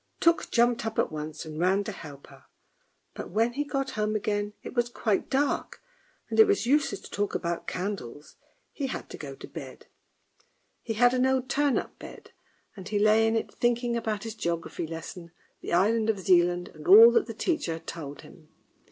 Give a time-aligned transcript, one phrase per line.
[0.19, 2.45] "Tuk jumped up at once and ran to help her,
[3.13, 5.79] but when he got home again it was quite dark,
[6.27, 8.35] and it was useless to talk about candles,
[8.71, 9.85] he had to go to bed.
[10.81, 12.33] He had an old turn up 170 LITTLE TUK 171 bed,
[12.75, 15.29] and he lay in it thinking about his geography lesson,
[15.61, 18.47] the island of Zealand, and all that the teacher had told him.